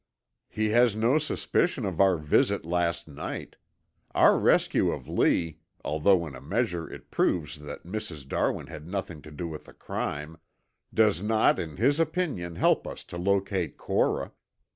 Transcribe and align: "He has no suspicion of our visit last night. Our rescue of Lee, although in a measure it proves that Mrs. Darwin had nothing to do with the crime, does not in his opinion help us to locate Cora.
"He 0.49 0.71
has 0.71 0.95
no 0.95 1.19
suspicion 1.19 1.85
of 1.85 2.01
our 2.01 2.17
visit 2.17 2.65
last 2.65 3.07
night. 3.07 3.55
Our 4.15 4.39
rescue 4.39 4.89
of 4.89 5.07
Lee, 5.07 5.59
although 5.85 6.25
in 6.25 6.33
a 6.33 6.41
measure 6.41 6.91
it 6.91 7.11
proves 7.11 7.59
that 7.59 7.83
Mrs. 7.85 8.27
Darwin 8.27 8.65
had 8.65 8.87
nothing 8.87 9.21
to 9.21 9.29
do 9.29 9.47
with 9.47 9.65
the 9.65 9.73
crime, 9.73 10.39
does 10.91 11.21
not 11.21 11.59
in 11.59 11.77
his 11.77 11.99
opinion 11.99 12.55
help 12.55 12.87
us 12.87 13.03
to 13.03 13.19
locate 13.19 13.77
Cora. 13.77 14.31